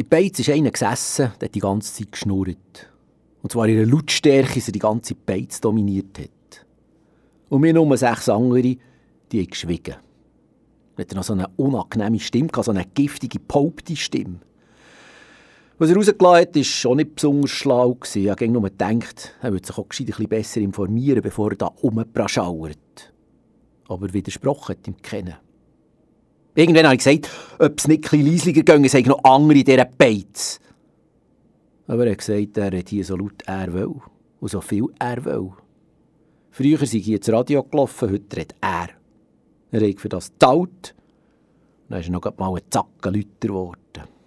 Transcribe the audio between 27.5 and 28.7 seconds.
ob es nicht ein leisiger